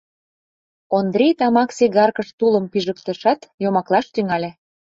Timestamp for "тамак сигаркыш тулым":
1.39-2.65